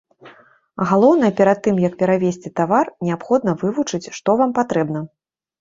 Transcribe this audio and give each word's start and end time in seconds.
Галоўнае 0.91 1.29
перад 1.41 1.59
тым, 1.67 1.75
як 1.87 1.93
перавезці 2.01 2.53
тавар, 2.61 2.89
неабходна 3.09 3.51
вывучыць, 3.65 4.03
што 4.21 4.29
вам 4.41 4.57
патрэбна. 4.63 4.99